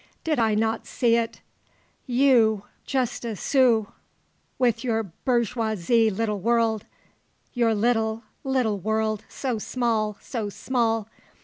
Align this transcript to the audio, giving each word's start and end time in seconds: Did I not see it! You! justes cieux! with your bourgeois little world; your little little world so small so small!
Did 0.23 0.39
I 0.39 0.55
not 0.55 0.87
see 0.87 1.15
it! 1.15 1.41
You! 2.07 2.63
justes 2.87 3.39
cieux! 3.39 3.85
with 4.57 4.83
your 4.83 5.03
bourgeois 5.03 5.75
little 5.79 6.39
world; 6.39 6.87
your 7.53 7.75
little 7.75 8.23
little 8.43 8.79
world 8.79 9.23
so 9.29 9.59
small 9.59 10.17
so 10.19 10.49
small! 10.49 11.07